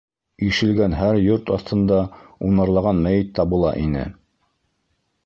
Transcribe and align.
—Ишелгән 0.45 0.95
һәр 0.99 1.19
йорт 1.25 1.51
аҫтында 1.57 1.99
унарлаған 2.47 3.05
мәйет 3.09 3.31
табыла 3.41 3.75
ине. 3.83 4.03